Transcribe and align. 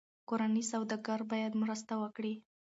کورني 0.29 0.63
سوداګر 0.71 1.19
باید 1.31 1.53
مرسته 1.61 1.93
وکړي. 2.01 2.33